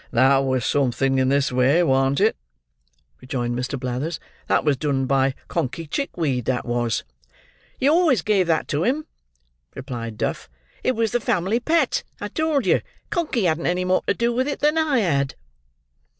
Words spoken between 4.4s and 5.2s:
"that was done